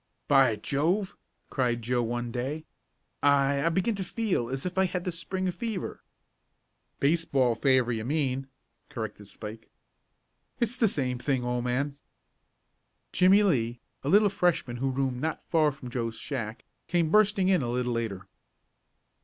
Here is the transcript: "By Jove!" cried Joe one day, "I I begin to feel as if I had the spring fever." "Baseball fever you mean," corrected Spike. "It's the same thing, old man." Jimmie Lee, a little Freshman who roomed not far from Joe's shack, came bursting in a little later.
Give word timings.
"By 0.27 0.55
Jove!" 0.55 1.15
cried 1.51 1.83
Joe 1.83 2.01
one 2.01 2.31
day, 2.31 2.65
"I 3.21 3.63
I 3.63 3.69
begin 3.69 3.93
to 3.93 4.03
feel 4.03 4.49
as 4.49 4.65
if 4.65 4.75
I 4.75 4.85
had 4.85 5.03
the 5.03 5.11
spring 5.11 5.51
fever." 5.51 6.01
"Baseball 6.99 7.53
fever 7.53 7.91
you 7.91 8.03
mean," 8.03 8.47
corrected 8.89 9.27
Spike. 9.27 9.69
"It's 10.59 10.75
the 10.77 10.87
same 10.87 11.19
thing, 11.19 11.43
old 11.43 11.65
man." 11.65 11.97
Jimmie 13.13 13.43
Lee, 13.43 13.79
a 14.03 14.09
little 14.09 14.29
Freshman 14.29 14.77
who 14.77 14.89
roomed 14.89 15.21
not 15.21 15.43
far 15.51 15.71
from 15.71 15.91
Joe's 15.91 16.15
shack, 16.15 16.65
came 16.87 17.11
bursting 17.11 17.47
in 17.49 17.61
a 17.61 17.69
little 17.69 17.93
later. 17.93 18.27